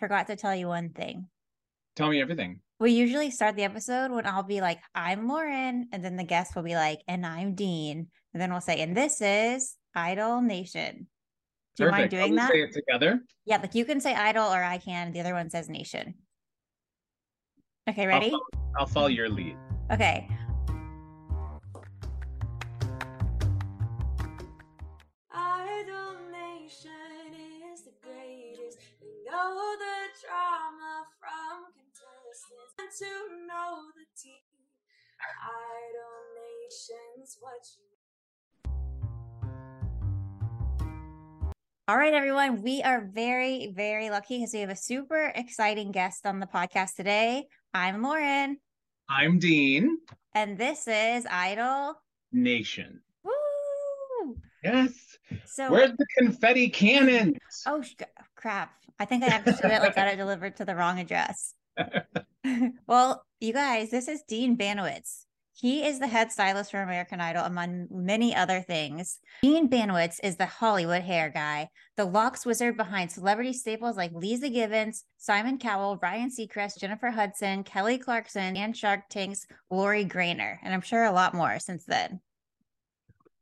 [0.00, 1.28] forgot to tell you one thing.
[1.94, 2.60] Tell me everything.
[2.80, 5.88] We usually start the episode when I'll be like, I'm Lauren.
[5.92, 8.08] And then the guest will be like, and I'm Dean.
[8.32, 11.06] And then we'll say, and this is Idol Nation.
[11.76, 12.50] Do you mind doing that?
[12.50, 13.20] Say it together.
[13.44, 15.12] Yeah, like you can say Idol or I can.
[15.12, 16.14] The other one says Nation.
[17.88, 18.30] Okay, I'll ready?
[18.30, 18.42] follow,
[18.78, 19.56] I'll follow your lead.
[19.92, 20.28] Okay.
[32.98, 33.06] To
[33.46, 34.34] know the team.
[35.44, 37.84] Idol Nation's what you
[41.86, 42.62] All right, everyone.
[42.62, 46.94] We are very, very lucky because we have a super exciting guest on the podcast
[46.96, 47.46] today.
[47.74, 48.58] I'm Lauren,
[49.08, 49.98] I'm Dean
[50.34, 51.94] and this is Idol.
[52.32, 53.00] Nation.
[53.24, 54.36] Woo!
[54.64, 54.92] Yes.
[55.46, 57.36] So, Where's the confetti cannons?
[57.66, 57.94] oh sh-
[58.34, 58.72] crap!
[58.98, 61.54] I think I accidentally got it delivered to the wrong address.
[62.86, 65.24] well, you guys, this is Dean Banowetz.
[65.52, 69.18] He is the head stylist for American Idol, among many other things.
[69.42, 71.68] Dean Banowetz is the Hollywood hair guy,
[71.98, 77.62] the locks wizard behind celebrity staples like Leeza Gibbons, Simon Cowell, Ryan Seacrest, Jennifer Hudson,
[77.64, 82.20] Kelly Clarkson, and Shark Tank's Lori Greiner, and I'm sure a lot more since then.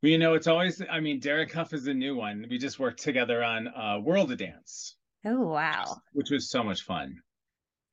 [0.03, 2.45] Well, you know, it's always, I mean, Derek Hough is a new one.
[2.49, 6.01] We just worked together on uh, World of Dance, Oh, wow.
[6.11, 7.21] which was so much fun.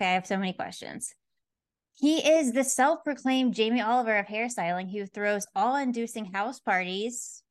[0.00, 1.14] Okay, I have so many questions.
[1.94, 7.42] He is the self proclaimed Jamie Oliver of hairstyling who throws awe inducing house parties.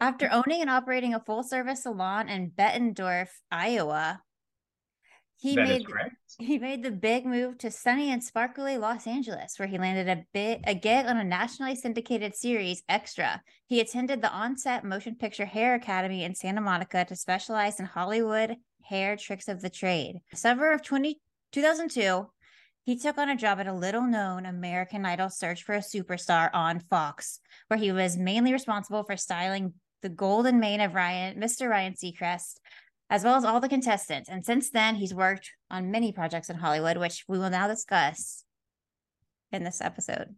[0.00, 4.20] After owning and operating a full service salon in Bettendorf, Iowa,
[5.38, 5.86] he That made
[6.38, 10.24] he made the big move to sunny and sparkly Los Angeles, where he landed a
[10.32, 13.42] bit a gig on a nationally syndicated series, Extra.
[13.66, 18.56] He attended the on-set Motion Picture Hair Academy in Santa Monica to specialize in Hollywood
[18.82, 20.20] hair tricks of the trade.
[20.34, 21.20] Summer of 20,
[21.52, 22.26] 2002,
[22.84, 26.80] he took on a job at a little-known American Idol Search for a Superstar on
[26.80, 31.68] Fox, where he was mainly responsible for styling the golden mane of Ryan, Mr.
[31.68, 32.58] Ryan Seacrest,
[33.10, 34.28] as well as all the contestants.
[34.28, 38.44] And since then, he's worked on many projects in Hollywood, which we will now discuss
[39.50, 40.36] in this episode.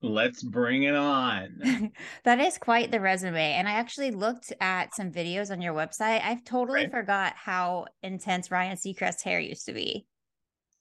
[0.00, 1.90] Let's bring it on.
[2.24, 3.52] that is quite the resume.
[3.54, 6.22] And I actually looked at some videos on your website.
[6.22, 6.90] I've totally Right.
[6.90, 10.06] forgot how intense Ryan Seacrest's hair used to be.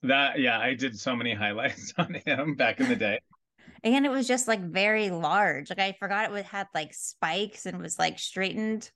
[0.04, 3.20] That, yeah, I did so many highlights on him back in the day.
[3.84, 5.70] And it was just like very large.
[5.70, 8.92] Like I forgot it would had like spikes and was like straightened.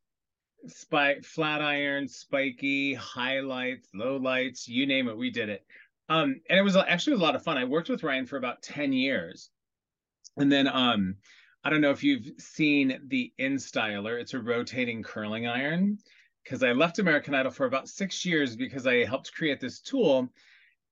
[0.68, 5.66] Spike, flat iron, spiky, highlights, low lights, you name it, we did it.
[6.10, 7.58] Um, and it was actually a lot of fun.
[7.58, 9.50] I worked with Ryan for about 10 years.
[10.38, 11.16] And then um,
[11.64, 15.98] I don't know if you've seen the InStyler, it's a rotating curling iron.
[16.44, 20.34] Because I left American Idol for about six years because I helped create this tool.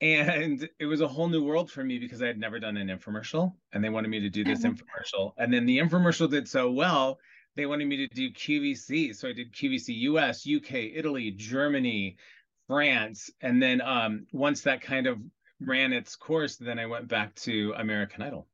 [0.02, 2.88] And it was a whole new world for me because I had never done an
[2.88, 4.64] infomercial and they wanted me to do this Mhm.
[4.64, 5.34] infomercial.
[5.38, 7.20] And then the infomercial did so well,
[7.56, 9.12] they wanted me to do QVC.
[9.12, 12.18] So I did QVC US, UK, Italy, Germany,
[12.68, 13.30] France.
[13.42, 15.20] And then um, once that kind of
[15.60, 18.48] ran its course, then I went back to American Idol.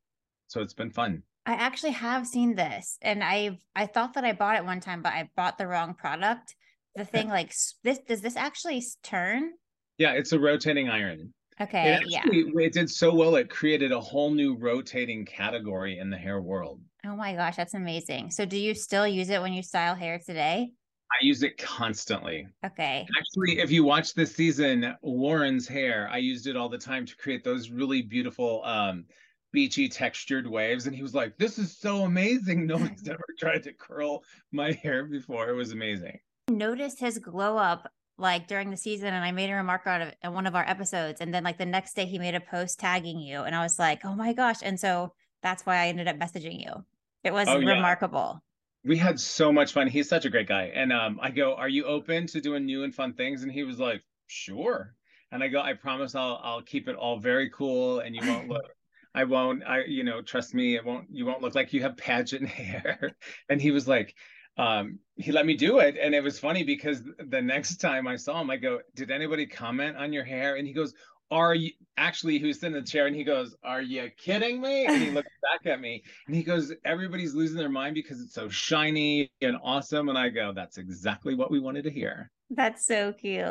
[0.47, 1.23] So it's been fun.
[1.45, 5.01] I actually have seen this and I've I thought that I bought it one time,
[5.03, 6.55] but I bought the wrong product.
[6.95, 9.53] The thing like this does this actually turn?
[9.97, 11.33] Yeah, it's a rotating iron.
[11.61, 12.19] Okay, It yeah.
[12.19, 16.41] actually, it did so well, it created a whole new rotating category in the hair
[16.41, 16.81] world.
[17.05, 18.31] Oh my gosh, that's amazing.
[18.31, 20.71] So do you still use it when you style hair today?
[21.11, 22.45] I use it constantly.
[22.65, 23.07] Okay.
[23.17, 27.15] Actually, if you watch this season, Warren's hair, I used it all the time to
[27.15, 29.05] create those really beautiful um
[29.53, 30.87] beachy textured waves.
[30.87, 32.65] And he was like, This is so amazing.
[32.65, 35.47] No one's ever tried to curl my hair before.
[35.49, 36.19] It was amazing.
[36.49, 40.17] Noticed his glow up like during the season and I made a remark on it
[40.23, 42.79] in one of our episodes and then like the next day he made a post
[42.79, 46.07] tagging you and I was like, "Oh my gosh." And so that's why I ended
[46.07, 46.85] up messaging you.
[47.23, 47.85] It was Oh, yeah.
[47.85, 48.41] remarkable.
[48.83, 49.87] We had so much fun.
[49.87, 50.65] He's such a great guy.
[50.73, 53.43] And um, I go, Are you open to doing new and fun things?
[53.43, 54.95] And he was like, Sure.
[55.31, 58.47] And I go, I promise I'll I'll keep it all very cool and you won't
[58.49, 58.63] look
[59.15, 61.97] I won't I you know, trust me, it won't you won't look like you have
[61.97, 63.17] pageant hair.
[63.49, 64.15] And he was like,
[64.57, 65.97] um, he let me do it.
[66.01, 69.45] And it was funny because the next time I saw him, I go, Did anybody
[69.45, 70.55] comment on your hair?
[70.55, 70.93] And he goes,
[71.31, 74.61] Are you actually he was sitting in the chair and he goes, Are you kidding
[74.61, 74.85] me?
[74.85, 78.33] And he looks back at me and he goes, Everybody's losing their mind because it's
[78.33, 80.09] so shiny and awesome.
[80.09, 82.31] And I go, That's exactly what we wanted to hear.
[82.49, 83.45] That's so cute.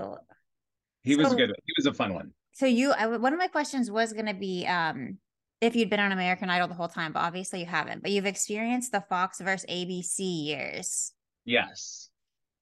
[1.02, 1.50] He was So- good.
[1.64, 2.32] He was a fun one.
[2.52, 5.18] So you I, one of my questions was going to be um
[5.60, 8.02] if you'd been on American Idol the whole time, but obviously you haven't.
[8.02, 11.12] But you've experienced the Fox versus ABC years.
[11.44, 12.10] Yes,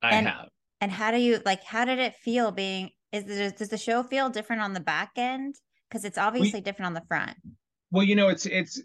[0.03, 0.49] I And- have.
[0.81, 4.03] And how do you like how did it feel being Is there, does the show
[4.03, 5.55] feel different on the back end?
[5.89, 7.37] Because it's obviously we, different on the front.
[7.93, 8.83] Well, you know, it's it's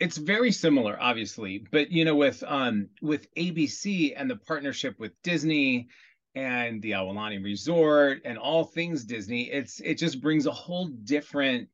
[0.00, 5.12] it's very similar, obviously, but you know, with um with ABC and the partnership with
[5.22, 5.88] Disney
[6.34, 11.68] and the Aulani Resort and all things Disney, it's it just brings a whole different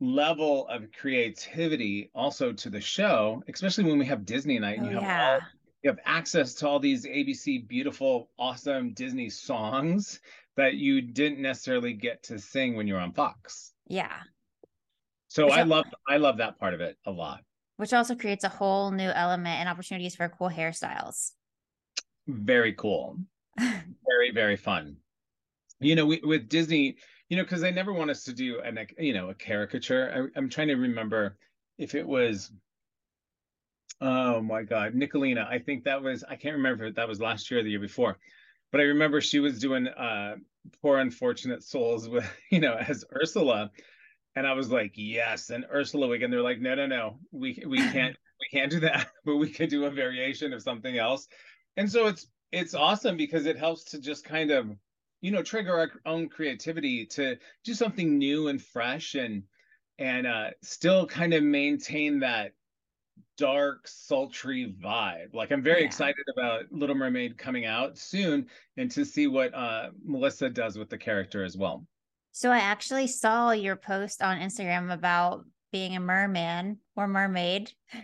[0.00, 4.90] level of creativity also to the show, especially when we have Disney night and oh,
[4.90, 5.32] you have yeah.
[5.34, 5.40] all,
[5.82, 10.20] you have access to all these ABC beautiful, awesome Disney songs
[10.56, 13.72] that you didn't necessarily get to sing when you're on Fox.
[13.86, 14.12] Yeah.
[15.28, 17.40] So which I love I love that part of it a lot.
[17.76, 21.32] Which also creates a whole new element and opportunities for cool hairstyles.
[22.26, 23.16] Very cool.
[23.58, 24.96] very very fun.
[25.78, 26.96] You know, we, with Disney,
[27.30, 30.30] you know, because they never want us to do an you know a caricature.
[30.34, 31.38] I, I'm trying to remember
[31.78, 32.52] if it was
[34.00, 35.46] Oh my God, Nicolina.
[35.46, 37.80] I think that was, I can't remember if that was last year or the year
[37.80, 38.16] before,
[38.72, 40.36] but I remember she was doing uh
[40.82, 43.70] Poor Unfortunate Souls with, you know, as Ursula.
[44.36, 45.50] And I was like, yes.
[45.50, 49.08] And Ursula again, they're like, no, no, no, we we can't we can't do that,
[49.24, 51.28] but we could do a variation of something else.
[51.76, 54.70] And so it's it's awesome because it helps to just kind of,
[55.20, 59.42] you know, trigger our own creativity to do something new and fresh and
[59.98, 62.52] and uh still kind of maintain that
[63.40, 65.34] dark, sultry vibe.
[65.34, 65.86] Like I'm very yeah.
[65.86, 68.46] excited about Little Mermaid coming out soon
[68.76, 71.86] and to see what uh, Melissa does with the character as well.
[72.32, 77.72] So I actually saw your post on Instagram about being a merman or mermaid.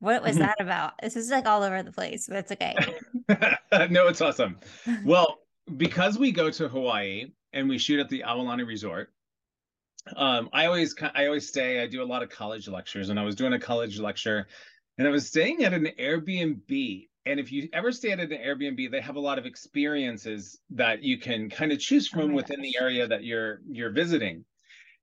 [0.00, 0.92] What was that about?
[1.02, 2.74] This is like all over the place, but it's okay.
[3.88, 4.58] no, it's awesome.
[5.02, 5.38] Well,
[5.76, 9.10] because we go to Hawaii and we shoot at the Aulani Resort,
[10.16, 11.80] um, I always I always stay.
[11.82, 14.46] I do a lot of college lectures, and I was doing a college lecture,
[14.98, 17.08] and I was staying at an Airbnb.
[17.26, 21.02] And if you ever stay at an Airbnb, they have a lot of experiences that
[21.02, 22.66] you can kind of choose from oh within gosh.
[22.66, 24.44] the area that you're you're visiting.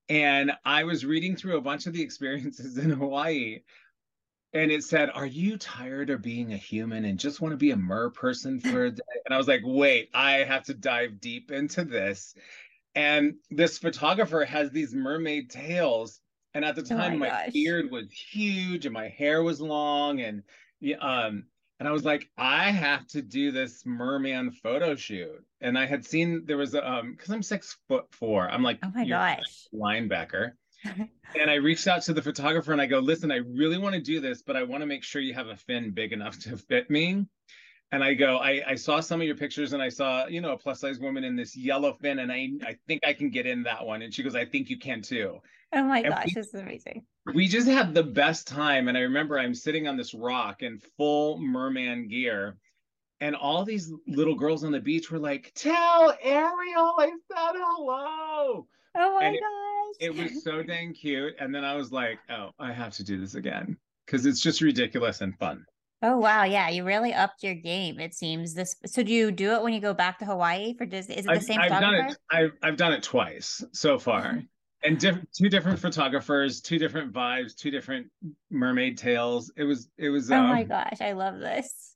[0.07, 3.61] And I was reading through a bunch of the experiences in Hawaii,
[4.53, 7.71] and it said, "Are you tired of being a human and just want to be
[7.71, 11.19] a mer person for a day?" And I was like, "Wait, I have to dive
[11.19, 12.35] deep into this."
[12.95, 16.19] and this photographer has these mermaid tails
[16.53, 20.21] and at the time oh my, my beard was huge and my hair was long
[20.21, 20.43] and
[20.99, 21.45] um
[21.79, 25.43] and I was like, I have to do this merman photo shoot.
[25.61, 28.47] And I had seen there was a um because I'm six foot four.
[28.47, 30.51] I'm like, oh my gosh, linebacker.
[31.39, 34.01] and I reached out to the photographer and I go, listen, I really want to
[34.01, 36.57] do this, but I want to make sure you have a fin big enough to
[36.57, 37.25] fit me
[37.91, 40.53] and I go, I, I saw some of your pictures and I saw, you know,
[40.53, 43.45] a plus size woman in this yellow fin, and I I think I can get
[43.45, 44.01] in that one.
[44.01, 45.39] And she goes, I think you can too.
[45.73, 47.03] Oh my and gosh, we, this is amazing.
[47.33, 48.87] We just had the best time.
[48.87, 52.57] And I remember I'm sitting on this rock in full merman gear.
[53.19, 58.67] And all these little girls on the beach were like, Tell Ariel I said hello.
[58.95, 59.70] Oh my and gosh.
[59.99, 61.33] It, was so dang cute.
[61.39, 63.77] And then I was like, Oh, I have to do this again.
[64.05, 65.65] Because it's just ridiculous and fun.
[66.03, 67.99] Oh wow, yeah, you really upped your game.
[67.99, 68.75] It seems this.
[68.87, 71.15] So do you do it when you go back to Hawaii for Disney?
[71.15, 72.17] Is it the I've, same I've done it.
[72.31, 74.39] I've I've done it twice so far, mm-hmm.
[74.83, 78.07] and diff- two different photographers, two different vibes, two different
[78.49, 79.51] mermaid tales.
[79.55, 80.31] It was it was.
[80.31, 81.95] Oh um, my gosh, I love this.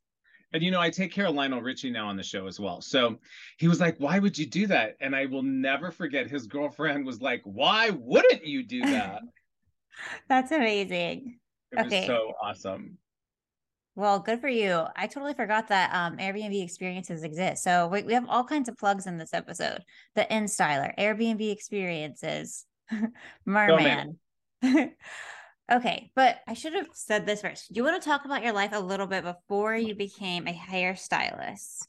[0.55, 2.79] And you know, I take care of Lionel Richie now on the show as well.
[2.79, 3.19] So
[3.57, 6.29] he was like, "Why would you do that?" And I will never forget.
[6.29, 9.21] His girlfriend was like, "Why wouldn't you do that?"
[10.29, 11.39] That's amazing.
[11.73, 11.99] It okay.
[11.99, 12.97] was so awesome.
[13.95, 14.85] Well, good for you.
[14.95, 17.61] I totally forgot that um, Airbnb experiences exist.
[17.61, 19.83] So we, we have all kinds of plugs in this episode.
[20.15, 22.65] The InStyler, Airbnb experiences,
[23.45, 24.19] Merman.
[25.71, 27.73] okay, but I should have said this first.
[27.73, 30.53] Do you want to talk about your life a little bit before you became a
[30.53, 31.85] hairstylist?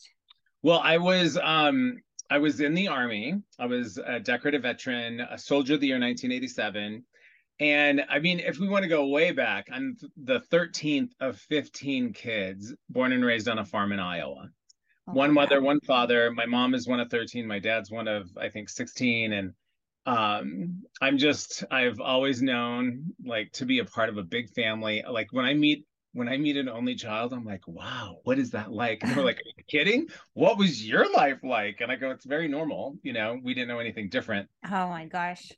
[0.62, 1.98] Well, I was um
[2.30, 3.40] I was in the army.
[3.58, 7.04] I was a decorative veteran, a soldier of the year 1987.
[7.58, 12.12] And I mean, if we want to go way back, I'm the 13th of 15
[12.12, 14.50] kids born and raised on a farm in Iowa.
[15.08, 16.30] Oh, one mother, one father.
[16.32, 17.46] My mom is one of 13.
[17.46, 19.32] My dad's one of, I think, 16.
[19.32, 19.52] And
[20.06, 25.04] um, I'm just, I've always known like to be a part of a big family.
[25.08, 28.52] Like when I meet, when I meet an only child, I'm like, wow, what is
[28.52, 29.02] that like?
[29.02, 30.06] And they're like, are you kidding?
[30.32, 31.80] What was your life like?
[31.80, 32.96] And I go, it's very normal.
[33.02, 34.48] You know, we didn't know anything different.
[34.64, 35.52] Oh my gosh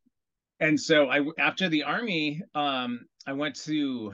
[0.60, 4.12] and so I after the army, um, I went to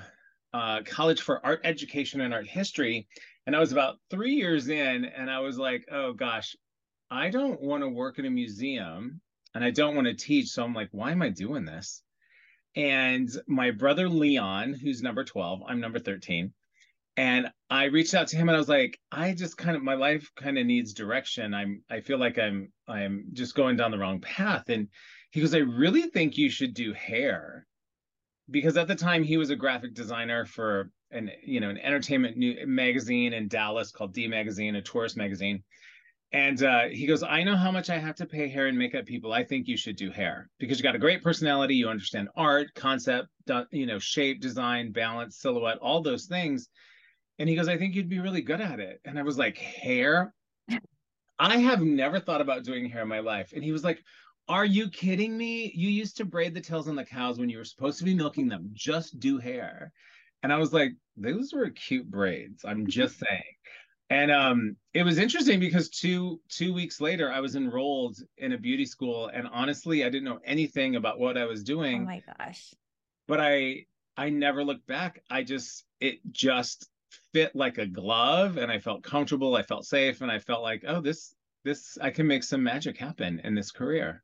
[0.52, 3.08] uh, college for art education and art history,
[3.46, 6.54] and I was about three years in, and I was like, oh gosh,
[7.10, 9.20] I don't want to work in a museum,
[9.54, 10.48] and I don't want to teach.
[10.50, 12.02] So I'm like, why am I doing this?
[12.76, 16.52] And my brother Leon, who's number 12, I'm number 13.
[17.16, 19.94] and I reached out to him and I was like, I just kind of my
[19.94, 21.54] life kind of needs direction.
[21.54, 24.68] I'm I feel like I'm I'm just going down the wrong path.
[24.68, 24.88] And
[25.30, 27.66] he goes, I really think you should do hair.
[28.50, 32.36] Because at the time he was a graphic designer for an you know an entertainment
[32.36, 35.62] new magazine in Dallas called D Magazine, a tourist magazine.
[36.34, 39.06] And uh, he goes, I know how much I have to pay hair and makeup
[39.06, 39.32] people.
[39.32, 41.76] I think you should do hair because you got a great personality.
[41.76, 43.28] You understand art, concept,
[43.70, 46.68] you know, shape, design, balance, silhouette, all those things
[47.38, 49.00] and he goes, I think you'd be really good at it.
[49.04, 50.34] And I was like, hair?
[51.38, 53.52] I have never thought about doing hair in my life.
[53.52, 54.02] And he was like,
[54.48, 55.72] Are you kidding me?
[55.74, 58.14] You used to braid the tails on the cows when you were supposed to be
[58.14, 58.70] milking them.
[58.72, 59.92] Just do hair.
[60.44, 62.64] And I was like, Those were cute braids.
[62.64, 63.42] I'm just saying.
[64.10, 68.58] And um, it was interesting because two two weeks later, I was enrolled in a
[68.58, 72.02] beauty school, and honestly, I didn't know anything about what I was doing.
[72.02, 72.74] Oh my gosh!
[73.26, 75.22] But I I never looked back.
[75.30, 76.88] I just it just
[77.32, 80.84] fit like a glove and I felt comfortable, I felt safe, and I felt like,
[80.86, 81.34] oh, this
[81.64, 84.22] this I can make some magic happen in this career.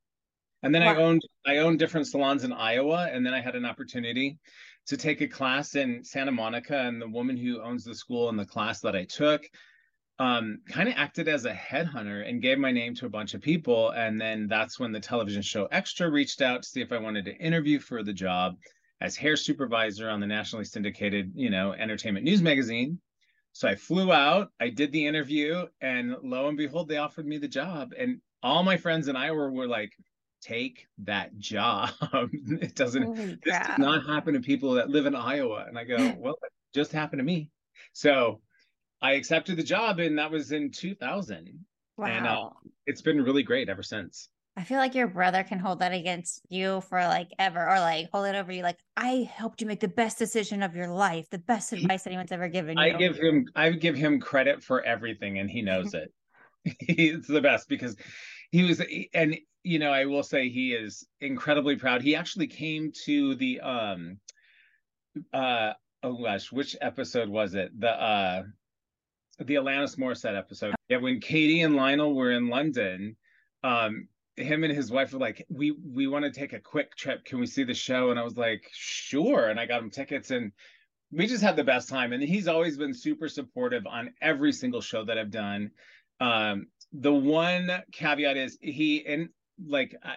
[0.62, 0.92] And then wow.
[0.92, 4.38] I owned I owned different salons in Iowa, and then I had an opportunity
[4.90, 8.38] to take a class in Santa Monica, and the woman who owns the school and
[8.38, 9.48] the class that I took
[10.18, 13.40] um, kind of acted as a headhunter and gave my name to a bunch of
[13.40, 13.90] people.
[13.90, 17.24] And then that's when the television show Extra reached out to see if I wanted
[17.26, 18.56] to interview for the job
[19.00, 23.00] as hair supervisor on the nationally syndicated, you know, entertainment news magazine.
[23.52, 27.38] So I flew out, I did the interview, and lo and behold, they offered me
[27.38, 27.92] the job.
[27.96, 29.92] And all my friends and I were, were like,
[30.40, 31.90] take that job.
[32.32, 33.68] it doesn't Holy this crap.
[33.68, 35.64] does not happen to people that live in Iowa.
[35.66, 37.48] And I go, well, it just happened to me.
[37.92, 38.40] So
[39.02, 41.64] I accepted the job and that was in 2000.
[41.96, 42.06] Wow.
[42.06, 42.50] And uh,
[42.86, 44.28] it's been really great ever since.
[44.56, 48.08] I feel like your brother can hold that against you for like ever, or like
[48.12, 48.62] hold it over you.
[48.62, 52.32] Like I helped you make the best decision of your life, the best advice anyone's
[52.32, 52.82] ever given you.
[52.82, 56.12] I give him, I give him credit for everything, and he knows it.
[56.80, 57.96] He's the best because
[58.50, 58.82] he was,
[59.14, 62.02] and you know, I will say he is incredibly proud.
[62.02, 64.18] He actually came to the, um,
[65.32, 67.78] uh, oh gosh, which episode was it?
[67.78, 68.42] The, uh,
[69.38, 70.74] the Alanis Morissette episode.
[70.88, 73.16] Yeah, when Katy and Lionel were in London,
[73.62, 77.24] um, him and his wife were like, "We we want to take a quick trip.
[77.24, 80.30] Can we see the show?" And I was like, "Sure." And I got him tickets,
[80.30, 80.52] and
[81.12, 82.12] we just had the best time.
[82.12, 85.70] And he's always been super supportive on every single show that I've done.
[86.20, 89.28] Um, the one caveat is he and
[89.66, 90.16] like I,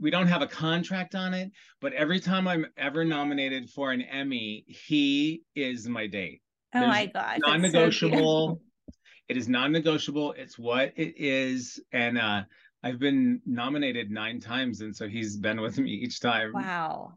[0.00, 4.02] we don't have a contract on it, but every time I'm ever nominated for an
[4.02, 6.40] Emmy, he is my date.
[6.74, 8.60] Oh There's my god, non-negotiable.
[8.86, 8.92] So
[9.28, 10.32] it is non-negotiable.
[10.32, 12.42] It's what it is, and uh,
[12.82, 16.52] I've been nominated nine times, and so he's been with me each time.
[16.54, 17.14] Wow,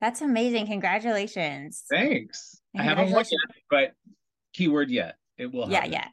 [0.00, 0.66] that's amazing!
[0.66, 1.84] Congratulations.
[1.90, 2.60] Thanks.
[2.76, 3.92] I haven't won yet, but
[4.52, 5.16] keyword yet.
[5.38, 5.70] It will.
[5.70, 6.08] Yeah, yeah.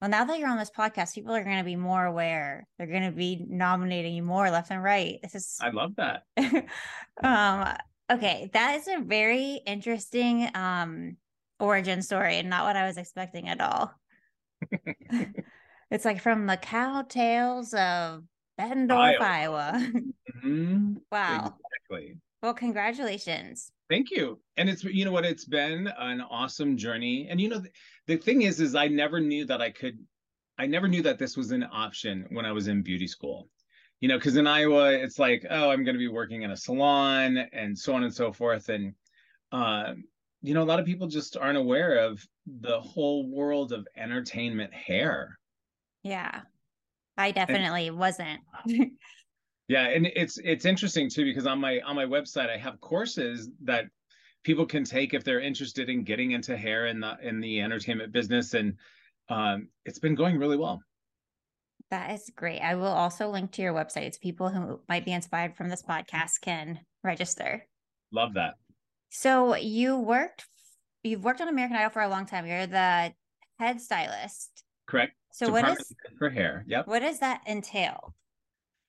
[0.00, 2.66] Well, now that you're on this podcast, people are going to be more aware.
[2.76, 5.18] They're going to be nominating you more left and right.
[5.22, 5.58] This is.
[5.60, 6.24] I love that.
[7.22, 7.76] um.
[8.08, 11.16] Okay, that is a very interesting um
[11.58, 13.92] origin story, and not what I was expecting at all.
[15.90, 18.24] It's like from the cowtails of
[18.58, 19.72] Bettendorf, Iowa.
[19.74, 19.92] Iowa.
[20.44, 20.96] Mm-hmm.
[21.10, 21.54] wow.
[21.90, 22.18] Exactly.
[22.42, 23.70] Well, congratulations.
[23.88, 24.40] Thank you.
[24.56, 27.28] And it's you know what it's been an awesome journey.
[27.30, 27.70] And you know the,
[28.06, 29.98] the thing is is I never knew that I could
[30.58, 33.48] I never knew that this was an option when I was in beauty school.
[34.00, 36.56] You know, cuz in Iowa it's like, oh, I'm going to be working in a
[36.56, 38.94] salon and so on and so forth and
[39.52, 39.94] uh,
[40.42, 44.72] you know, a lot of people just aren't aware of the whole world of entertainment
[44.72, 45.38] hair.
[46.02, 46.42] Yeah.
[47.16, 48.40] I definitely and, wasn't.
[49.68, 53.50] yeah, and it's it's interesting too because on my on my website I have courses
[53.64, 53.86] that
[54.44, 58.12] people can take if they're interested in getting into hair in the in the entertainment
[58.12, 58.74] business and
[59.28, 60.80] um it's been going really well.
[61.90, 62.60] That is great.
[62.60, 64.02] I will also link to your website.
[64.02, 67.66] It's people who might be inspired from this podcast can register.
[68.12, 68.54] Love that.
[69.10, 70.44] So you worked
[71.02, 72.46] you've worked on American Idol for a long time.
[72.46, 73.12] You're the
[73.58, 74.62] head stylist.
[74.86, 75.14] Correct.
[75.32, 76.64] So what is for hair?
[76.68, 76.86] Yep.
[76.86, 78.14] What does that entail?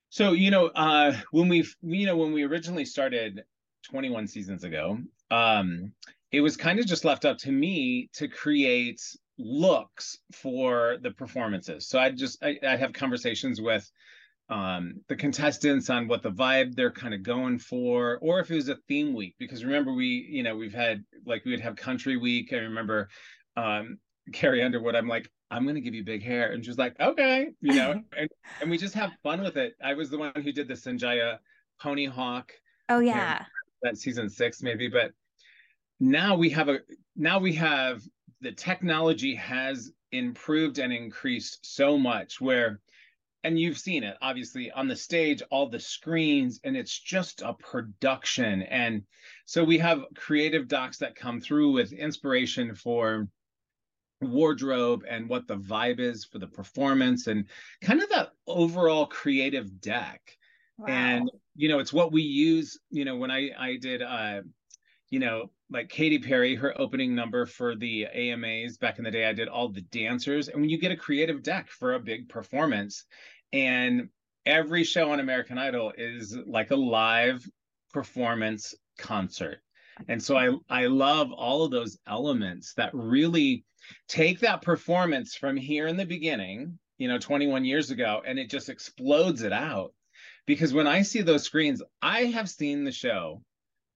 [0.09, 3.43] So you know, uh, when we you know when we originally started
[3.89, 4.99] 21 seasons ago,
[5.31, 5.93] um,
[6.31, 9.01] it was kind of just left up to me to create
[9.37, 11.87] looks for the performances.
[11.87, 13.89] So I just I, I have conversations with
[14.49, 18.55] um, the contestants on what the vibe they're kind of going for, or if it
[18.55, 19.35] was a theme week.
[19.37, 22.53] Because remember, we you know we've had like we would have country week.
[22.53, 23.09] I remember
[23.55, 23.99] um,
[24.33, 24.95] Carrie Underwood.
[24.95, 26.51] I'm like, I'm gonna give you big hair.
[26.51, 28.29] And she's like, okay, you know, and,
[28.61, 29.75] and we just have fun with it.
[29.83, 31.39] I was the one who did the Sanjaya
[31.81, 32.51] pony hawk.
[32.89, 33.45] Oh yeah.
[33.83, 34.87] That season six, maybe.
[34.87, 35.11] But
[35.99, 36.79] now we have a
[37.15, 38.01] now we have
[38.41, 42.79] the technology has improved and increased so much where
[43.43, 47.53] and you've seen it obviously on the stage all the screens and it's just a
[47.53, 49.03] production and
[49.45, 53.27] so we have creative docs that come through with inspiration for
[54.21, 57.45] wardrobe and what the vibe is for the performance and
[57.81, 60.37] kind of that overall creative deck
[60.77, 60.87] wow.
[60.87, 64.41] and you know it's what we use you know when i i did uh
[65.09, 69.25] you know like Katy Perry, her opening number for the AMAs back in the day,
[69.25, 70.47] I did all the dancers.
[70.47, 73.05] And when you get a creative deck for a big performance,
[73.51, 74.09] and
[74.45, 77.47] every show on American Idol is like a live
[77.91, 79.59] performance concert.
[80.07, 83.65] And so I I love all of those elements that really
[84.07, 88.49] take that performance from here in the beginning, you know, 21 years ago, and it
[88.49, 89.93] just explodes it out.
[90.45, 93.41] Because when I see those screens, I have seen the show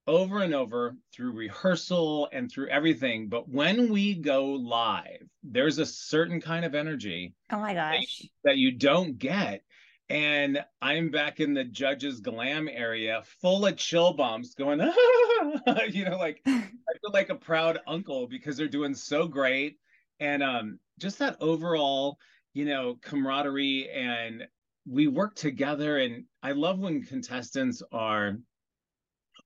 [0.06, 3.28] over and over through rehearsal and through everything.
[3.28, 7.34] But when we go live, there's a certain kind of energy.
[7.50, 8.22] Oh my gosh.
[8.44, 9.62] That, you don't get.
[10.08, 15.82] And I'm back in the judge's glam area, full of chill bumps, going, ah!
[15.88, 16.68] you know, like I
[17.00, 19.78] feel like a proud uncle because they're doing so great.
[20.22, 22.16] And um, just that overall,
[22.54, 24.46] you know, camaraderie and
[24.88, 25.98] we work together.
[25.98, 28.36] And I love when contestants are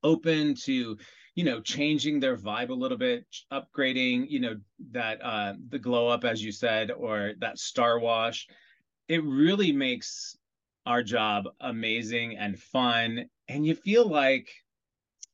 [0.03, 0.99] open to
[1.35, 4.55] you know changing their vibe a little bit upgrading you know
[4.93, 8.47] that uh the glow up as you said or that star wash
[9.09, 10.37] it really makes
[10.85, 14.49] our job amazing and fun and you feel like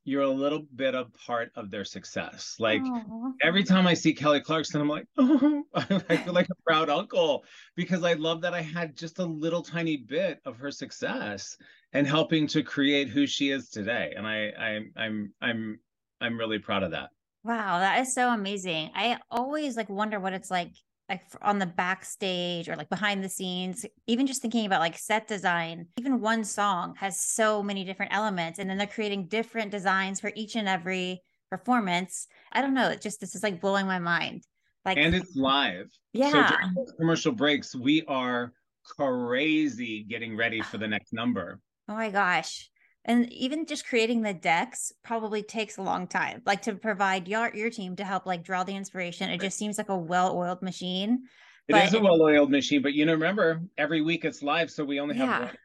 [0.05, 2.57] you're a little bit a part of their success.
[2.59, 3.33] Like Aww.
[3.43, 7.45] every time I see Kelly Clarkson, I'm like, oh, I feel like a proud uncle
[7.77, 11.57] because I love that I had just a little tiny bit of her success
[11.93, 14.13] and helping to create who she is today.
[14.17, 15.79] And I, I I'm I'm
[16.21, 17.11] I'm really proud of that.
[17.45, 18.91] Wow, that is so amazing.
[18.95, 20.73] I always like wonder what it's like
[21.13, 25.29] like on the backstage or like behind the scenes, even just thinking about like set
[25.29, 28.59] design, even one song has so many different elements.
[28.59, 31.21] And then they're creating different designs for each and every
[31.51, 32.27] performance.
[32.51, 32.89] I don't know.
[32.89, 34.45] It just, this is like blowing my mind.
[34.87, 35.91] Like, and it's live.
[36.15, 36.49] Yeah.
[36.75, 38.53] So commercial breaks, we are
[38.85, 41.61] crazy getting ready for the next number.
[41.89, 42.71] Oh my gosh
[43.05, 47.51] and even just creating the decks probably takes a long time like to provide your
[47.55, 49.31] your team to help like draw the inspiration.
[49.31, 51.25] It just seems like a well-oiled machine
[51.69, 55.01] It is a well-oiled machine but you know remember every week it's live so we
[55.01, 55.39] only have yeah.
[55.41, 55.59] one week.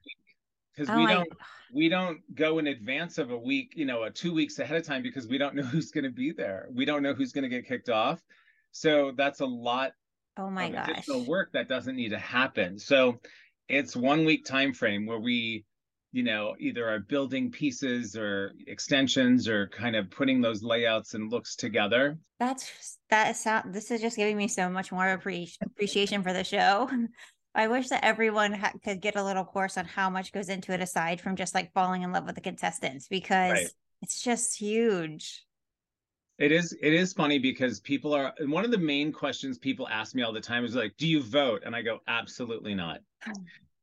[0.76, 1.30] Because oh, we don't
[1.74, 4.86] we don't go in advance of a week you know a two weeks ahead of
[4.86, 6.68] time because we don't know who's going to be there.
[6.74, 8.22] We don't know who's going to get kicked off.
[8.72, 9.92] So that's a lot
[10.38, 12.80] oh my gosh additional work that doesn't need to happen.
[12.80, 13.20] So
[13.70, 15.66] it's one week time frame where we
[16.12, 21.32] you know either are building pieces or extensions or kind of putting those layouts and
[21.32, 22.18] looks together.
[22.40, 26.90] That's that sound this is just giving me so much more appreciation for the show.
[27.56, 30.74] I wish that everyone ha- could get a little course on how much goes into
[30.74, 33.68] it aside from just like falling in love with the contestants because right.
[34.04, 35.44] it's just huge.
[36.38, 40.14] It is it is funny because people are one of the main questions people ask
[40.14, 41.64] me all the time is like do you vote?
[41.66, 43.34] And i go absolutely not oh.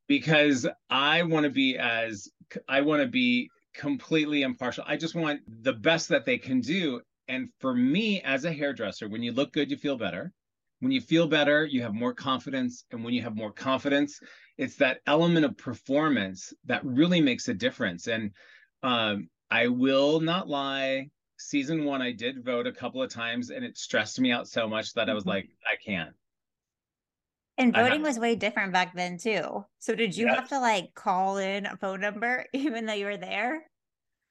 [0.07, 2.29] Because I want to be as
[2.67, 4.83] I want to be completely impartial.
[4.87, 7.01] I just want the best that they can do.
[7.27, 10.31] And for me as a hairdresser, when you look good, you feel better.
[10.79, 12.85] When you feel better, you have more confidence.
[12.91, 14.19] And when you have more confidence,
[14.57, 18.07] it's that element of performance that really makes a difference.
[18.07, 18.31] And
[18.83, 21.09] um, I will not lie.
[21.37, 24.67] Season one, I did vote a couple of times and it stressed me out so
[24.67, 25.31] much that I was mm-hmm.
[25.31, 26.13] like, I can't.
[27.57, 29.65] And voting was way different back then too.
[29.79, 33.17] So did you have to like call in a phone number even though you were
[33.17, 33.63] there?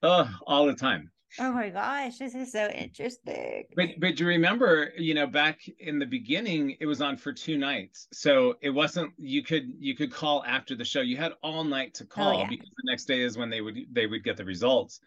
[0.02, 1.10] Oh, all the time.
[1.40, 3.64] Oh my gosh, this is so interesting.
[3.74, 7.58] But but you remember, you know, back in the beginning, it was on for two
[7.58, 8.06] nights.
[8.12, 11.00] So it wasn't you could you could call after the show.
[11.00, 12.48] You had all night to oh, call oh, yeah.
[12.48, 15.00] because the next day is when they would they would get the results.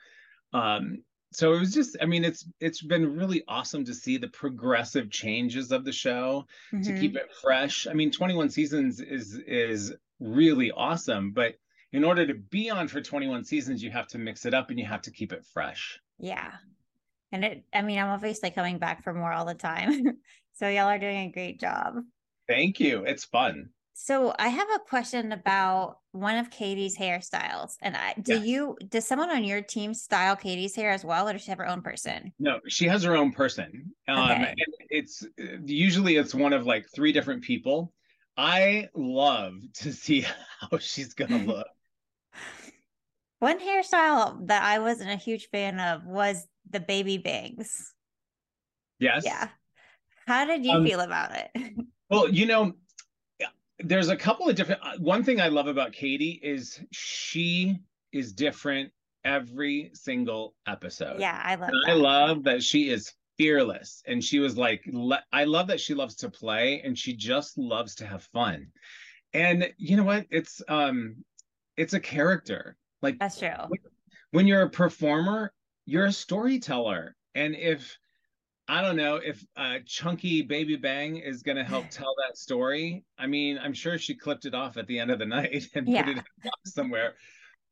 [0.54, 4.28] Um, so it was just i mean it's it's been really awesome to see the
[4.30, 6.84] progressive changes of the show mm-hmm.
[6.84, 7.18] to keep mm-hmm.
[7.18, 7.88] it fresh.
[7.88, 11.56] I mean 21 seasons is is really awesome but
[11.94, 14.80] in order to be on for 21 seasons you have to mix it up and
[14.80, 16.00] you have to keep it fresh.
[16.20, 16.52] Yeah.
[17.32, 20.20] And it i mean i'm obviously coming back for more all the time.
[20.60, 21.98] So y'all are doing a great job.
[22.48, 23.04] Thank you.
[23.06, 27.78] It's fun so I have a question about one of Katy's hairstyles.
[27.82, 31.34] And I do you does someone on your team style Katy's hair as well, or
[31.34, 32.32] does she have her own person?
[32.40, 33.94] No, she has her own person.
[34.08, 34.54] Um okay.
[34.90, 35.26] it's
[35.66, 37.94] usually it's one of like three different people.
[38.38, 40.22] I love to see
[40.60, 41.68] how she's gonna look.
[43.40, 47.94] one hairstyle that I wasn't a huge fan of was the baby bangs.
[49.00, 49.24] Yes.
[49.26, 49.50] Yeah.
[50.28, 51.52] How did you Um, feel about it?
[52.10, 52.74] Well, you know,
[53.80, 54.82] there's a couple of different.
[54.84, 57.78] uh, One thing I love about Katy is she
[58.12, 58.92] is different
[59.24, 61.20] every single episode.
[61.20, 61.84] yeah, I love that.
[61.92, 65.94] I love that she is fearless and she was like le- I love that she
[65.94, 68.68] loves to play and she just loves to have fun.
[69.34, 70.26] And you know what?
[70.32, 71.18] It's um
[71.76, 72.78] it's a character.
[73.02, 73.52] Like That's true.
[74.32, 75.54] when you're a performer,
[75.86, 77.16] you're a storyteller.
[77.36, 77.96] And if
[78.68, 83.04] I don't know if uh, Chunky Baby Bang is going to help tell that story.
[83.18, 85.88] I mean, I'm sure she clipped it off at the end of the night and
[85.88, 86.04] Yeah.
[86.04, 86.24] put it
[86.66, 87.16] somewhere.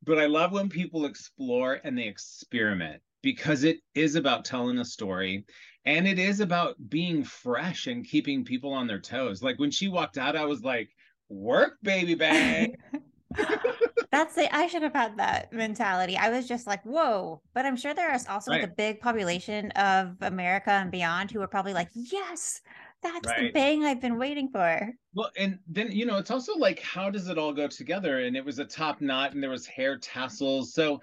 [0.04, 4.84] But I love when people explore and they experiment because it is about telling a
[4.84, 5.44] story
[5.84, 9.42] and it is about being fresh and keeping people on their toes.
[9.42, 10.90] Like when she walked out, I was like,
[11.28, 12.74] work, Baby Bang.
[14.12, 16.16] That's the I should have had that mentality.
[16.16, 17.42] I was just like, whoa.
[17.54, 21.40] But I'm sure there is also like a big population of America and beyond who
[21.42, 22.60] are probably like, yes,
[23.02, 24.92] that's the bang I've been waiting for.
[25.14, 28.20] Well, and then you know, it's also like how does it all go together?
[28.20, 30.74] And it was a top knot, and there was hair tassels.
[30.74, 31.00] So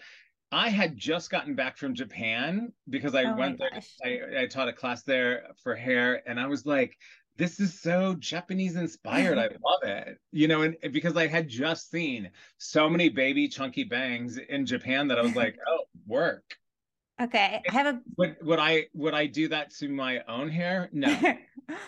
[0.52, 3.72] I had just gotten back from Japan because I Oh went there.
[4.04, 6.98] I, I taught a class there for hair, and I was like,
[7.38, 9.38] "This is so Japanese inspired.
[9.38, 9.56] Mm-hmm.
[9.66, 13.48] I love it." You know, and and because I had just seen so many baby
[13.48, 16.44] chunky bangs in Japan that I was like, "Oh, work."
[17.22, 17.62] Okay.
[17.70, 20.90] I have a Would would I would I do that to my own hair?
[20.92, 21.16] No.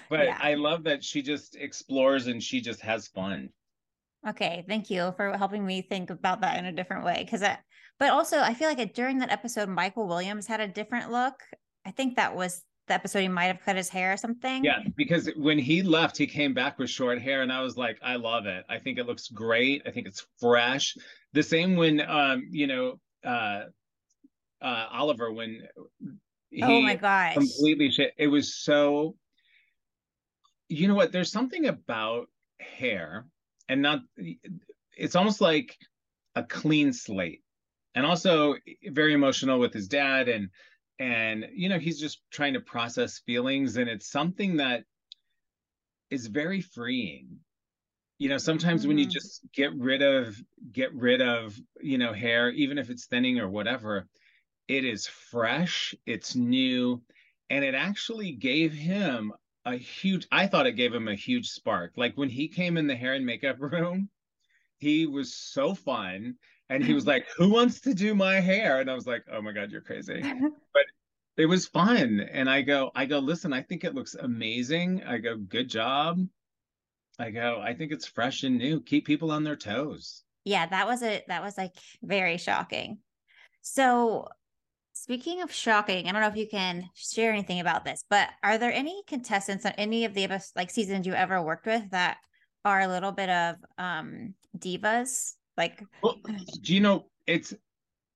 [0.10, 0.38] But Yeah.
[0.40, 3.50] I love that she just explores and she just has fun.
[4.28, 7.22] Okay, thank you for helping me think about that in a different way.
[7.24, 7.60] Because, I
[8.00, 11.36] but also, I feel like during that episode, Michael Williams had a different look.
[11.86, 14.64] I think that was the episode he might have cut his hair or something.
[14.64, 17.98] Yeah, because when he left, he came back with short hair, and I was like,
[18.04, 18.66] I love it.
[18.70, 19.82] I think it looks great.
[19.86, 20.96] I think it's fresh.
[21.34, 23.64] The same when, um, you know, uh,
[24.62, 25.68] uh, Oliver when
[26.50, 27.34] he oh my gosh.
[27.34, 28.14] completely shit.
[28.18, 29.16] It was so.
[30.68, 31.12] You know what?
[31.12, 32.28] There's something about
[32.60, 33.26] hair,
[33.70, 34.00] and not.
[34.98, 35.78] It's almost like
[36.36, 37.44] a clean slate,
[37.94, 38.56] and also
[38.90, 40.50] very emotional with his dad, and
[41.00, 44.86] and you know he's just trying to process feelings, and it's something that
[46.10, 47.40] is very freeing.
[48.20, 49.10] You know, sometimes when you Mhm.
[49.10, 53.50] just get rid of get rid of you know hair, even if it's thinning or
[53.50, 54.08] whatever,
[54.68, 57.04] it is fresh, it's new,
[57.50, 59.34] and it actually gave him
[59.66, 61.94] a huge I thought it gave him a huge spark.
[61.98, 64.10] Like when he came in the hair and makeup room,
[64.78, 66.38] he was so fun
[66.70, 69.42] and he was like, "Who wants to do my hair?" And I was like, "Oh
[69.42, 70.22] my god, you're crazy."
[70.74, 70.84] But
[71.38, 72.20] it was fun.
[72.20, 76.28] And I go I go, "Listen, I think it looks amazing." I go, "Good job."
[77.20, 78.82] I go, "I think it's fresh and new.
[78.82, 83.00] Keep people on their toes." yeah, that was a that was like very shocking.
[83.62, 84.28] So,
[84.94, 88.58] speaking of shocking, I don't know if you can share anything about this, but are
[88.58, 92.18] there any contestants on any of the like seasons you ever worked with that
[92.64, 95.34] are a little bit of um divas?
[95.58, 96.22] Like, Well,
[96.62, 97.54] do you know it's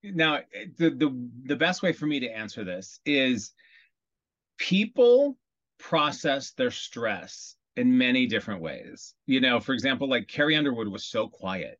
[0.03, 0.41] now
[0.77, 3.53] the the the best way for me to answer this is
[4.57, 5.37] people
[5.77, 9.15] process their stress in many different ways.
[9.25, 11.79] You know, for example, like Carrie Underwood was so quiet.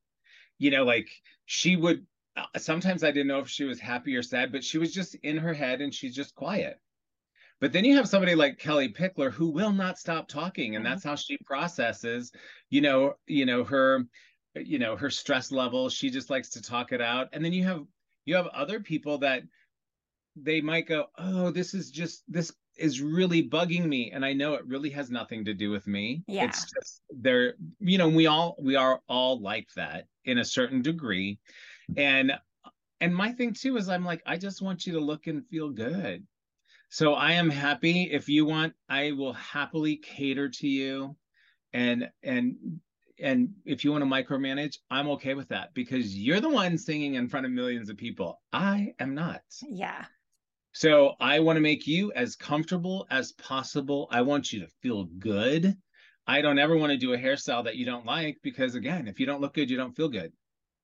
[0.59, 1.09] You know, like
[1.45, 4.77] she would uh, sometimes I didn't know if she was happy or sad, but she
[4.79, 6.79] was just in her head and she's just quiet.
[7.61, 10.85] But then you have somebody like Kellie Pickler who will not stop talking, and Mhm.
[10.85, 12.31] that's how she processes,
[12.69, 14.05] you know, you know her,
[14.65, 15.89] you know her stress level.
[15.89, 17.29] She just likes to talk it out.
[17.33, 17.85] And then you have
[18.25, 19.43] you have other people that
[20.35, 24.53] they might go, oh, this is just this is really bugging me, and I know
[24.53, 26.23] it really has nothing to do with me.
[26.27, 26.45] Yeah.
[26.45, 30.81] It's just they're, you know, we all we are all like that in a certain
[30.81, 31.39] degree,
[31.97, 32.33] and
[33.01, 35.69] and my thing too is I'm like, I just want you to look and feel
[35.69, 36.25] good.
[36.89, 41.15] So I am happy if you want, I will happily cater to you.
[41.71, 42.79] And and
[43.21, 47.15] and if you want to micromanage, I'm okay with that because you're the one singing
[47.15, 48.41] in front of millions of people.
[48.53, 49.43] I am not.
[49.61, 50.07] yeah,
[50.73, 54.07] So I want to make you as comfortable as possible.
[54.11, 55.75] I want you to feel good.
[56.27, 59.19] I don't ever want to do a hairstyle that you don't like because again, if
[59.19, 60.33] you don't look good, you don't feel good.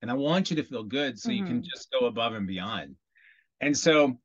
[0.02, 1.72] And I want you to feel good so you can Mhm.
[1.74, 2.98] just go above and beyond.
[3.62, 4.20] And so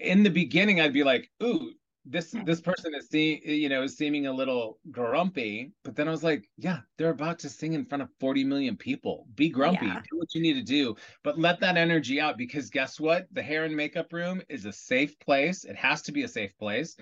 [0.00, 1.74] in the beginning, I'd be like, ooh,
[2.10, 5.72] this this person is seeing, you know, is seeming a little grumpy.
[5.84, 8.76] But then I was like, yeah, they're about to sing in front of 40 million
[8.76, 9.26] people.
[9.34, 10.00] Be grumpy, Yeah.
[10.10, 13.26] do what you need to do, but let that energy out because guess what?
[13.32, 15.64] The hair and makeup room is a safe place.
[15.64, 16.96] It has to be a safe place.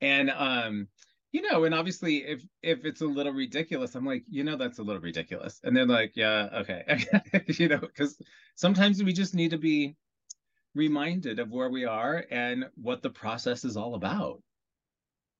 [0.00, 0.88] And um,
[1.32, 4.78] you know, and obviously if if it's a little ridiculous, I'm like, you know, that's
[4.78, 5.60] a little ridiculous.
[5.62, 7.04] And they're like, yeah, okay.
[7.46, 8.20] you know, because
[8.56, 9.96] sometimes we just need to be
[10.74, 14.42] reminded of where we are and what the process is all about.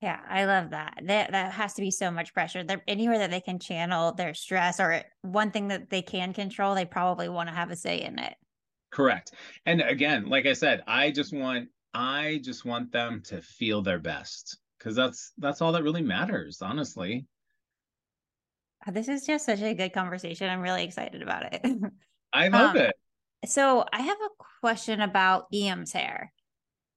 [0.01, 1.01] Yeah, I love that.
[1.05, 2.63] That that has to be so much pressure.
[2.63, 6.75] They're anywhere that they can channel their stress or one thing that they can control,
[6.75, 8.35] they probably want to have a say in it.
[8.91, 9.33] Correct.
[9.67, 13.99] And again, like I said, I just want I just want them to feel their
[13.99, 17.27] best because that's that's all that really matters, honestly.
[18.87, 20.49] Uh, This is just such a good conversation.
[20.49, 21.65] I'm really excited about it.
[22.33, 22.95] I love Um, it.
[23.47, 26.33] so I have a question about Iam's hair.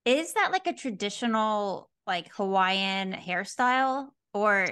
[0.05, 4.67] Is that like a traditional like Hawaiian hairstyle or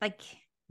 [0.00, 0.18] like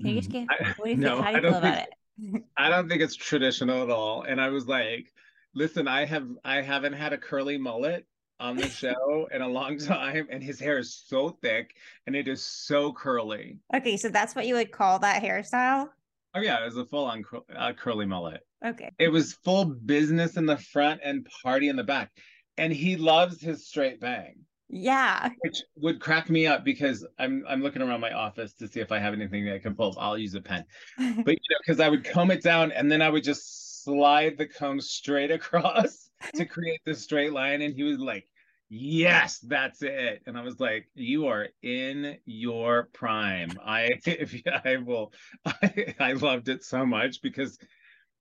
[0.01, 1.25] can you just Mm, get what do you no, think?
[1.25, 1.88] How do you feel don't about think-
[2.36, 2.43] it?
[2.58, 4.23] I don't think it's traditional at all.
[4.23, 5.08] And I was like,
[5.56, 8.06] listen, I have I haven't had a curly mullet
[8.39, 11.75] on the show in a long time, and his hair is so thick
[12.08, 13.60] and it is so curly.
[13.75, 15.89] Okay, so that's what you would call that hairstyle?
[16.36, 17.23] Oh yeah, it was a full on
[17.56, 18.41] uh, curly mullet.
[18.65, 18.89] Okay.
[18.97, 22.12] It was full business in the front and party in the back.
[22.58, 24.36] And he loves his straight bang.
[24.69, 25.30] Yeah.
[25.41, 28.91] which would crack me up because I'm I'm looking around my office to see if
[28.91, 29.95] I have anything that I can pull.
[29.99, 30.65] I'll use a pen,
[30.97, 34.38] but you know, because I would comb it down and then I would just slide
[34.38, 38.28] the comb straight across to create the straight line, and he was like,
[38.69, 44.78] "Yes, that's it," and I was like, "You are in your prime." I if I
[44.78, 45.13] will,
[45.45, 47.58] I, I loved it so much because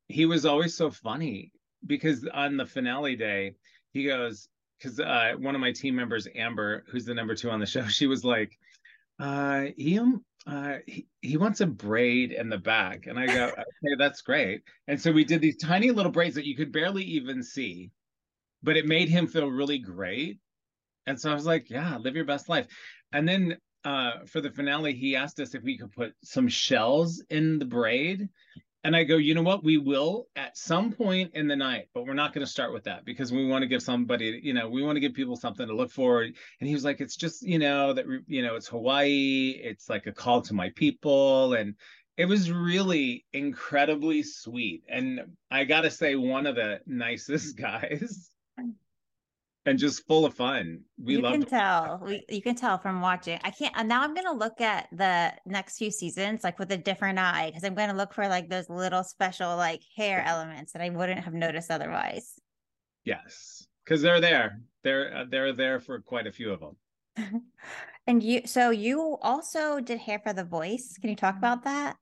[0.08, 1.52] he was always so funny
[1.86, 3.54] because on the finale day
[3.92, 4.48] he goes
[4.82, 7.86] because uh, one of my team members, Amber, who's the number two on the show,
[7.88, 8.58] she was like,
[9.20, 13.06] uh, Iam, uh, he, he wants a braid in the back.
[13.06, 14.62] And I go, okay, that's great.
[14.88, 17.90] And so we did these tiny little braids that you could barely even see,
[18.62, 20.38] but it made him feel really great.
[21.06, 22.66] And so I was like, yeah, live your best life.
[23.12, 27.22] And then uh, for the finale, he asked us if we could put some shells
[27.30, 28.28] in the braid.
[28.84, 29.62] And I go, you know what?
[29.62, 32.84] We will at some point in the night, but we're not going to start with
[32.84, 35.66] that because we want to give somebody, you know, we want to give people something
[35.66, 36.34] to look forward.
[36.60, 39.50] And he was like, it's just, you know, that, you know, it's Hawaii.
[39.62, 41.54] It's like a call to my people.
[41.54, 41.76] And
[42.16, 44.82] it was really incredibly sweet.
[44.88, 48.31] And I got to say, one of the nicest guys
[49.66, 50.80] and just full of fun.
[51.02, 52.00] We love you can tell.
[52.04, 53.38] We, you can tell from watching.
[53.44, 53.72] I can't.
[53.76, 57.46] And now I'm gonna look at the next few seasons like with a different eye
[57.50, 61.20] because I'm gonna look for like those little special like hair elements that I wouldn't
[61.20, 62.34] have noticed otherwise.
[63.04, 64.60] Yes, because they're there.
[64.82, 67.42] They're uh, they're there for quite a few of them.
[68.06, 70.96] And you, so you also did hair for The Voice.
[71.00, 71.96] Can you talk about that?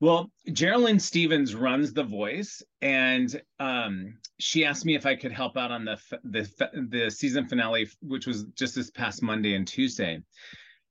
[0.00, 5.56] Well, Geraldine Stevens runs the voice, and um, she asked me if I could help
[5.56, 10.22] out on the the the season finale, which was just this past Monday and Tuesday.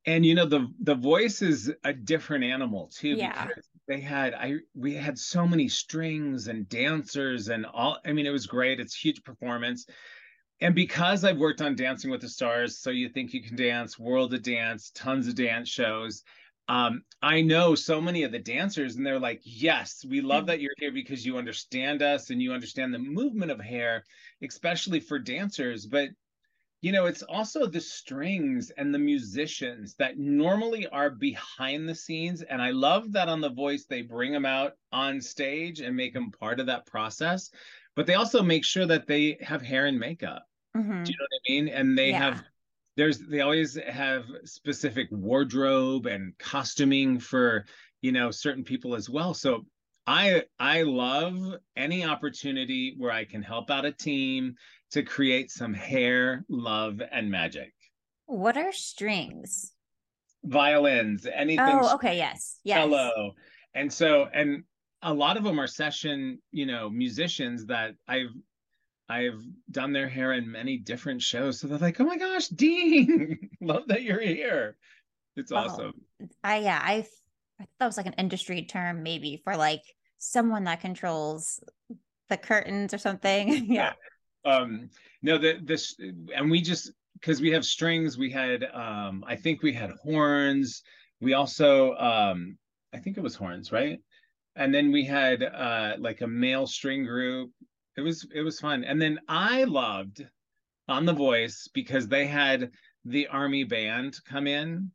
[0.08, 3.46] And you know the the voice is a different animal too Yeah.
[3.46, 8.00] because they had I we had so many strings and dancers and all.
[8.06, 8.80] I mean, it was great.
[8.80, 9.86] It's huge performance.
[10.62, 14.00] And because I've worked on Dancing with the Stars, so you think you can dance,
[14.00, 16.24] World of Dance, tons of dance shows
[16.68, 20.62] um, I know so many of the dancers, and they're like, Yes, we love that
[20.62, 24.04] you're here because you understand us and you understand the movement of hair,
[24.42, 25.86] especially for dancers.
[25.86, 26.10] But
[26.82, 32.44] you know, it's also the strings and the musicians that normally are behind the scenes.
[32.44, 36.14] And I love that on The Voice, they bring them out on stage and make
[36.14, 37.50] them part of that process.
[37.96, 40.46] But they also make sure that they have hair and makeup.
[40.76, 41.06] Mhm.
[41.06, 41.70] Do you know what I mean?
[41.70, 42.14] And they Yeah.
[42.14, 42.44] have
[42.96, 47.66] there's they always have specific wardrobe and costuming for
[48.02, 49.34] you know certain people as well.
[49.34, 49.66] So
[50.08, 51.36] I I love
[51.76, 54.56] any opportunity where I can help out a team
[54.92, 57.74] to create some hair, love, and magic.
[58.28, 59.74] What are strings?
[60.44, 62.18] Violins, anything Oh, okay.
[62.18, 62.60] Yes.
[62.64, 62.78] Yes.
[62.78, 63.34] cello.
[63.74, 64.64] And so and
[65.02, 68.34] a lot of them are session, you know, musicians that I've
[69.08, 69.42] I've
[69.72, 71.60] done their hair in many different shows.
[71.60, 74.78] So they're like, oh my gosh, Dean, love that you're here.
[75.36, 75.58] It's Oh.
[75.58, 75.94] awesome.
[76.44, 77.08] I yeah, I th-
[77.60, 79.82] I thought that was like an industry term maybe for like
[80.18, 81.60] someone that controls
[82.30, 83.66] the curtains or something.
[83.72, 83.94] yeah.
[84.44, 84.90] Um,
[85.22, 85.96] no, the this
[86.36, 90.84] and we just because we have strings, we had um, I think we had horns.
[91.22, 92.58] We also um,
[92.94, 94.00] I think it was horns, right?
[94.56, 97.52] And then we had uh like a male string group.
[97.98, 98.84] It was it was fun.
[98.84, 100.26] And then I loved
[100.88, 102.72] on The Voice because they had
[103.06, 104.92] the army band come in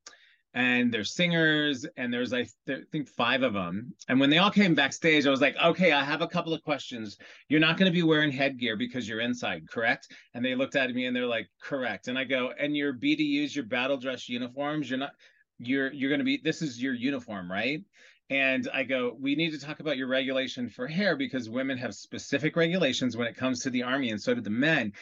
[0.52, 3.94] and there's singers and there's I th- think five of them.
[4.08, 6.62] And when they all came backstage, I was like, okay, I have a couple of
[6.62, 7.16] questions.
[7.48, 10.08] You're not going to be wearing headgear because you're inside, correct?
[10.34, 12.08] And they looked at me and they're like, correct.
[12.08, 15.12] And I go, and your BDUs, your battle dress uniforms, you're not,
[15.58, 16.40] you're you're going to be.
[16.42, 17.82] This is your uniform, right?
[18.30, 21.94] And I go, we need to talk about your regulation for hair because women have
[21.94, 24.92] specific regulations when it comes to the army, and so do the men.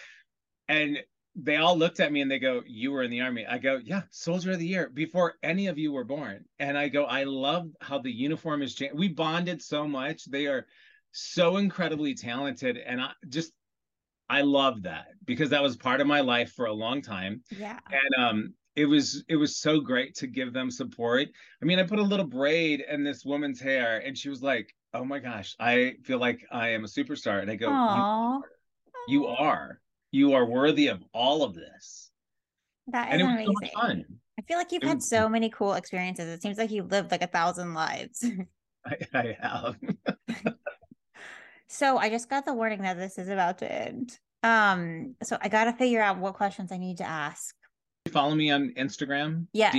[0.69, 0.99] And
[1.37, 3.47] they all looked at me and they go, You were in the army.
[3.47, 6.45] I go, Yeah, soldier of the year before any of you were born.
[6.59, 8.99] And I go, I love how the uniform is changed.
[8.99, 10.25] We bonded so much.
[10.25, 10.67] They are
[11.13, 12.79] so incredibly talented.
[12.79, 13.53] And I just,
[14.29, 17.43] I love that because that was part of my life for a long time.
[17.57, 17.79] Yeah.
[17.91, 21.29] And um, it was it was so great to give them support.
[21.61, 24.75] I mean, I put a little braid in this woman's hair, and she was like,
[24.95, 28.41] "Oh my gosh, I feel like I am a superstar." And I go, Aww.
[29.09, 29.81] "You, you are,
[30.13, 32.11] you are worthy of all of this."
[32.87, 33.55] That is and it was amazing.
[33.55, 34.05] so much fun.
[34.39, 36.29] I feel like you've It had was- so many cool experiences.
[36.29, 38.25] It seems like you've lived like a thousand lives.
[38.87, 39.77] I, I have.
[41.69, 44.19] so I just got the warning that this is about to end.
[44.45, 47.55] Um, so I gotta figure out what questions I need to ask.
[48.09, 49.47] Follow me on Instagram.
[49.53, 49.77] Yes.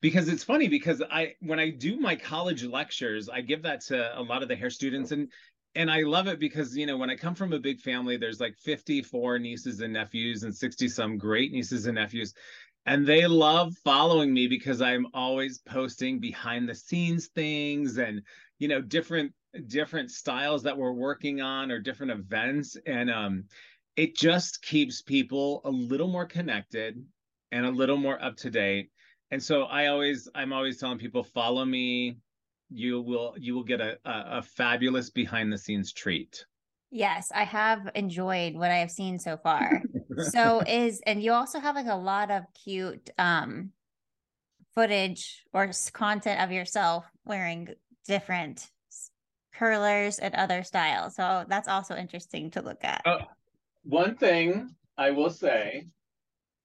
[0.00, 4.18] Because it's funny because I when I do my college lectures, I give that to
[4.18, 5.28] a lot of the hair students and
[5.74, 8.40] and I love it because you know when I come from a big family, there's
[8.40, 12.34] like 54 nieces and nephews and 60 some great nieces and nephews.
[12.84, 18.22] And they love following me because I'm always posting behind the scenes things and
[18.58, 19.32] you know different
[19.66, 23.44] different styles that we're working on or different events and um
[23.96, 27.04] it just keeps people a little more connected
[27.52, 28.90] and a little more up to date.
[29.30, 32.16] And so I always I'm always telling people follow me.
[32.70, 36.44] You will you will get a a, a fabulous behind the scenes treat.
[36.90, 39.82] Yes, I have enjoyed what I have seen so far.
[40.30, 43.70] so is and you also have like a lot of cute um
[44.74, 47.68] footage or content of yourself wearing
[48.06, 48.70] different
[49.54, 51.14] curlers and other styles.
[51.14, 53.02] So that's also interesting to look at.
[53.06, 53.18] Oh.
[53.84, 55.86] One thing I will say,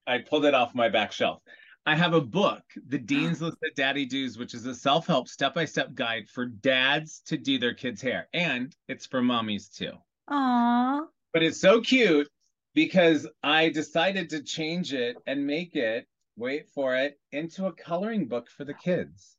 [0.07, 1.41] I pulled it off my back shelf.
[1.85, 5.93] I have a book, The Dean's List of Daddy Do's, which is a self-help step-by-step
[5.95, 8.27] guide for dads to do their kids' hair.
[8.33, 9.91] And it's for mommies too.
[10.29, 11.05] Aw.
[11.31, 12.27] but it's so cute
[12.73, 18.27] because I decided to change it and make it, wait for it, into a coloring
[18.27, 19.37] book for the kids.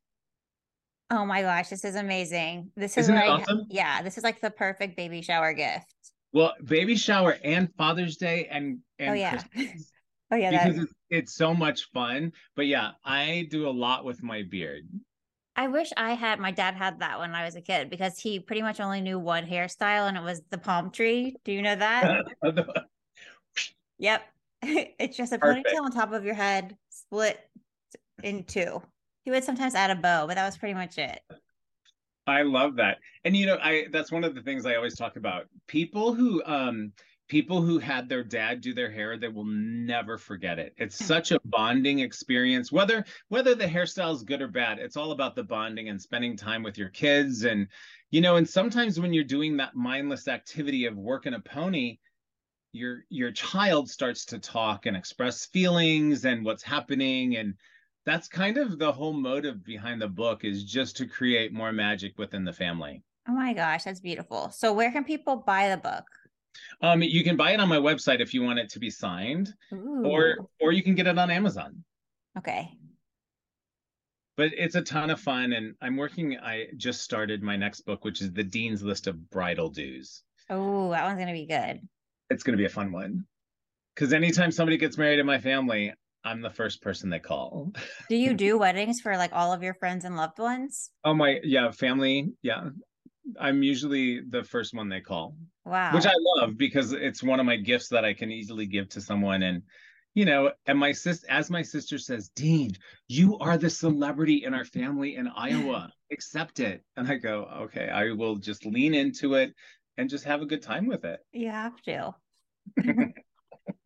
[1.11, 2.71] Oh my gosh, this is amazing.
[2.77, 3.67] This is it awesome?
[3.69, 5.95] yeah, this is like the perfect baby shower gift.
[6.33, 9.43] Well, baby shower and Father's Day and and Oh, yeah.
[10.31, 12.33] Christmas Oh yeah, that, because it's, it's so much fun.
[12.57, 14.89] But yeah, I do a lot with my beard.
[15.57, 18.39] I wish I had my dad had that when I was a kid because he
[18.39, 21.35] pretty much only knew one hairstyle and it was the palm tree.
[21.45, 22.25] Do you know that?
[23.99, 24.23] Yep.
[24.63, 25.69] it's just a Perfect.
[25.69, 27.39] ponytail on top of your head, split
[28.23, 28.81] in two.
[29.25, 31.21] He would sometimes add a bow, but that was pretty much it.
[32.27, 32.99] I love that.
[33.25, 35.47] And you know, I that's one of the things I always talk about.
[35.67, 36.93] People who um
[37.29, 40.75] people who had their dad do their hair, they will never forget it.
[40.79, 41.05] It's hmm.
[41.05, 42.73] such a bonding experience.
[42.73, 46.37] Whether whether the hairstyle is good or bad, it's all about the bonding and spending
[46.37, 47.69] time with your kids and
[48.11, 51.99] you know, and sometimes when you're doing that mindless activity of working a pony,
[52.73, 57.55] your your child starts to talk and express feelings and what's happening and
[58.07, 62.17] that's kind of the whole motive behind the book is just to create more magic
[62.17, 63.03] within the family.
[63.29, 64.49] Oh my gosh, that's beautiful.
[64.49, 66.05] So where can people buy the book?
[66.81, 69.53] Um, you can buy it on my website if you want it to be signed,
[69.73, 70.03] Ooh.
[70.05, 71.85] or or you can get it on Amazon.
[72.39, 72.71] okay.
[74.37, 76.39] But it's a ton of fun, and I'm working.
[76.39, 80.23] I just started my next book, which is the Dean's List of Bridal Do's.
[80.49, 81.81] Oh, that one's gonna be good.
[82.31, 83.25] It's going to be a fun one,
[83.95, 85.95] because anytime somebody gets married in my family,
[86.25, 87.73] I'm the first person they call.
[88.11, 90.91] Do you do weddings for like all of your friends and loved ones?
[91.05, 92.69] Oh my, yeah, family, yeah.
[93.41, 95.37] I'm usually the first one they call.
[95.65, 95.95] Wow.
[95.95, 99.03] which I love because it's one of my gifts that I can easily give to
[99.03, 99.43] someone.
[99.43, 99.63] And
[100.15, 102.71] you know, and my sis, as my sister says, Dean,
[103.07, 105.93] you are the celebrity in our family in Iowa.
[106.13, 106.83] Accept it.
[106.97, 109.55] And I go, okay, I will just lean into it
[109.99, 111.21] and just have a good time with it.
[111.33, 112.15] You have to.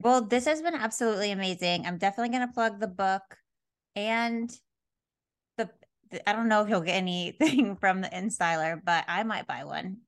[0.01, 1.85] well, this has been absolutely amazing.
[1.85, 3.23] I'm definitely going to plug the book
[3.97, 4.51] and
[6.27, 9.99] I don't know if you'll get anything from the InStyler, but I might buy one.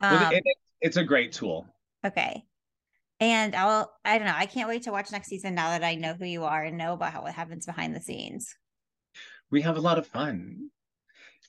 [0.00, 0.44] Well, Um, it-
[0.80, 1.66] it's a great tool.
[2.06, 2.44] okay.
[3.20, 4.34] And I'll, I don't know.
[4.34, 6.78] I can't wait to watch next season now that I know who you are and
[6.78, 8.54] know about how what happens behind the scenes.
[9.50, 10.70] We have a lot of fun.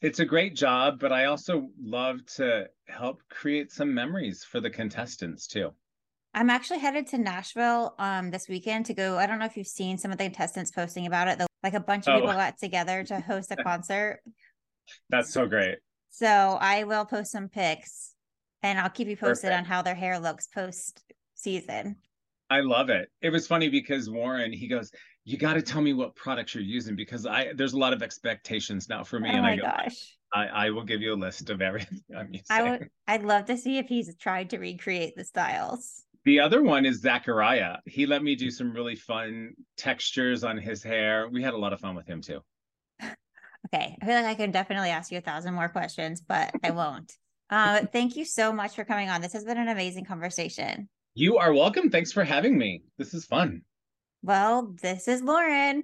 [0.02, 4.70] It's a great job, but I also love to help create some memories for the
[4.70, 5.74] contestants too.
[6.34, 9.18] I'm actually headed to Nashville um this weekend to go.
[9.18, 11.42] I don't know if you've seen some of the contestants posting about it.
[11.64, 12.20] Like a bunch of Oh.
[12.22, 14.22] people got together to host a concert.
[15.10, 15.78] That's so great.
[16.10, 18.14] So I will post some pics
[18.64, 21.04] and I'll keep you posted on how their hair looks post
[21.36, 21.98] season.
[22.50, 23.10] I love it.
[23.22, 24.92] It was funny because Warren, he goes,
[25.24, 28.04] "You got to tell me what products you're using because I there's a lot of
[28.04, 30.18] expectations now for me." Oh and I my go, gosh.
[30.34, 32.46] I, I will give you a list of everything I'm using.
[32.50, 36.04] I would I'd love to see if he's tried to recreate the styles.
[36.26, 37.78] The other one is Zachariah.
[37.86, 41.28] He let me do some really fun textures on his hair.
[41.30, 42.42] We had a lot of fun with him too.
[43.72, 46.72] Okay, I feel like I can definitely ask you a thousand more questions, but I
[46.72, 47.14] won't.
[47.48, 49.22] Uh, thank you so much for coming on.
[49.22, 50.90] This has been an amazing conversation.
[51.14, 51.92] You are welcome.
[51.92, 52.82] Thanks for having me.
[52.98, 53.62] This is fun.
[54.24, 55.84] Well, this is Lauren,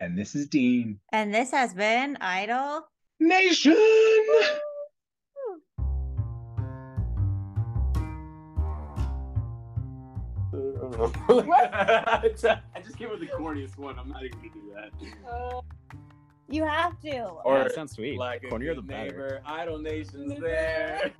[0.00, 1.00] And this is Dean.
[1.12, 2.82] and this has been Idol.
[3.18, 3.74] Nation!
[10.82, 13.98] I just came with the corniest one.
[13.98, 15.62] I'm not even gonna do that.
[16.48, 17.20] You have to.
[17.44, 18.18] Or Yeah, that sounds sweet.
[18.18, 19.04] Like a Cornier the good better.
[19.10, 21.12] neighbor, idol nation's there.